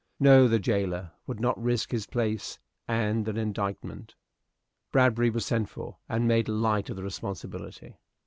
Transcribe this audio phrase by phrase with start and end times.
[0.19, 2.57] No; the jailer would not risk his place
[2.87, 4.15] and an indictment.
[4.91, 7.99] Bradbury was sent for, and made light of the responsibility.